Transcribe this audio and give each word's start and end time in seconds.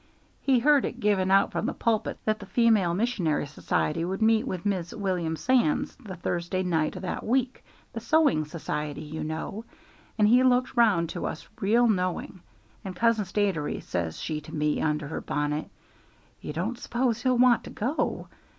He 0.41 0.57
heard 0.57 0.83
it 0.83 0.99
given 0.99 1.29
out 1.29 1.51
from 1.51 1.67
the 1.67 1.75
pulpit 1.75 2.17
that 2.25 2.39
the 2.39 2.47
Female 2.47 2.95
Missionary 2.95 3.45
Society 3.45 4.03
would 4.03 4.19
meet 4.23 4.47
with 4.47 4.65
Mis' 4.65 4.95
William 4.95 5.35
Sands 5.35 5.95
the 5.97 6.15
Thursday 6.15 6.63
night 6.63 6.97
o' 6.97 7.01
that 7.01 7.23
week 7.23 7.63
the 7.93 7.99
sewing 7.99 8.43
society, 8.45 9.03
you 9.03 9.23
know; 9.23 9.63
and 10.17 10.27
he 10.27 10.41
looked 10.41 10.75
round 10.75 11.07
to 11.09 11.27
us 11.27 11.47
real 11.59 11.87
knowing; 11.87 12.39
and 12.83 12.95
Cousin 12.95 13.25
Statiry, 13.25 13.79
says 13.83 14.19
she 14.19 14.41
to 14.41 14.55
me, 14.55 14.81
under 14.81 15.07
her 15.07 15.21
bonnet, 15.21 15.69
'You 16.41 16.51
don't 16.51 16.79
s'pose 16.79 17.21
he'll 17.21 17.37
want 17.37 17.63
to 17.65 17.69
go?' 17.69 18.27